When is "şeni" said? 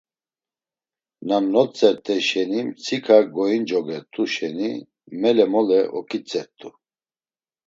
2.27-2.59, 4.33-4.71